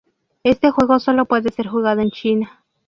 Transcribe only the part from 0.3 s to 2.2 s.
Este juego sólo puede ser jugado en